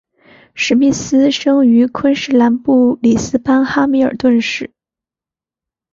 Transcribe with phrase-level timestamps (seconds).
[0.55, 4.71] 史密斯生于昆士兰布里斯班哈密尔顿市。